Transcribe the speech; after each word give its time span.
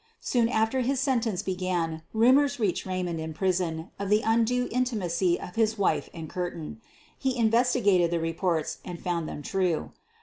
Soon 0.19 0.49
after 0.49 0.79
his 0.81 0.99
sentence 0.99 1.43
began, 1.43 2.01
rumors 2.11 2.59
reached 2.59 2.87
Raymond 2.87 3.19
in 3.21 3.35
prison 3.35 3.91
of 3.99 4.09
the 4.09 4.23
undue 4.25 4.67
intimacy 4.71 5.39
of 5.39 5.53
his 5.53 5.77
wife 5.77 6.09
and 6.11 6.27
Curtin. 6.27 6.81
He 7.19 7.37
investigated 7.37 8.09
the 8.09 8.19
reports 8.19 8.79
and 8.83 8.99
found 8.99 9.29
them 9.29 9.43
true. 9.43 9.91